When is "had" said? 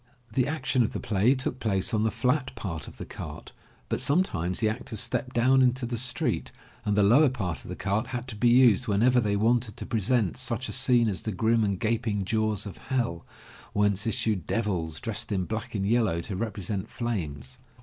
8.07-8.27